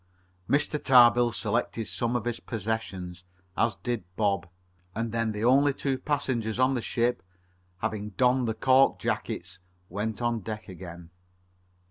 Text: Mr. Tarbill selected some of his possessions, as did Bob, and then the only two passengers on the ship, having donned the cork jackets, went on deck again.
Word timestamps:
Mr. 0.49 0.83
Tarbill 0.83 1.31
selected 1.31 1.85
some 1.85 2.15
of 2.15 2.25
his 2.25 2.39
possessions, 2.39 3.23
as 3.55 3.75
did 3.75 4.03
Bob, 4.15 4.47
and 4.95 5.11
then 5.11 5.31
the 5.31 5.43
only 5.43 5.75
two 5.75 5.99
passengers 5.99 6.57
on 6.57 6.73
the 6.73 6.81
ship, 6.81 7.21
having 7.81 8.09
donned 8.17 8.47
the 8.47 8.55
cork 8.55 8.97
jackets, 8.97 9.59
went 9.89 10.19
on 10.19 10.39
deck 10.39 10.67
again. 10.67 11.11